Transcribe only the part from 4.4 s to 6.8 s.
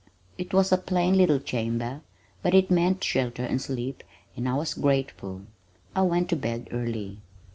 I was grateful. I went to bed